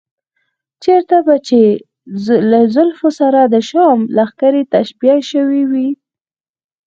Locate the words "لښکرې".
4.17-4.63